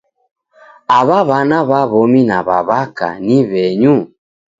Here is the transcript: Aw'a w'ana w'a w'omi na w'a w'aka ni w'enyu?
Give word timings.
Aw'a 0.97 1.19
w'ana 1.27 1.59
w'a 1.69 1.81
w'omi 1.91 2.21
na 2.29 2.37
w'a 2.47 2.59
w'aka 2.67 3.07
ni 3.25 3.37
w'enyu? 3.49 3.95